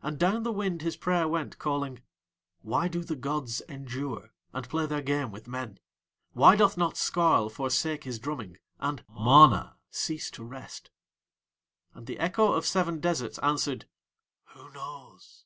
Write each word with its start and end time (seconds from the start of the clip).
And 0.00 0.18
down 0.18 0.42
the 0.42 0.50
wind 0.52 0.80
his 0.80 0.96
prayer 0.96 1.28
went 1.28 1.58
calling: 1.58 2.00
"Why 2.62 2.88
do 2.88 3.04
the 3.04 3.14
gods 3.14 3.60
endure, 3.68 4.32
and 4.54 4.66
play 4.66 4.86
their 4.86 5.02
game 5.02 5.30
with 5.32 5.46
men? 5.46 5.80
Why 6.32 6.56
doth 6.56 6.78
not 6.78 6.96
Skarl 6.96 7.50
forsake 7.50 8.04
his 8.04 8.18
drumming, 8.18 8.56
and 8.80 9.04
MANA 9.06 9.76
cease 9.90 10.30
to 10.30 10.44
rest?" 10.44 10.90
and 11.92 12.06
the 12.06 12.18
echo 12.18 12.54
of 12.54 12.64
seven 12.64 13.00
deserts 13.00 13.38
answered: 13.40 13.84
"Who 14.54 14.70
knows? 14.72 15.44